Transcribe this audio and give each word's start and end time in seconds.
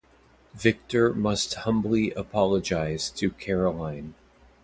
Victor 0.55 1.13
must 1.13 1.53
humbly 1.53 2.09
apologize 2.13 3.11
to 3.11 3.29
Caroline. 3.29 4.15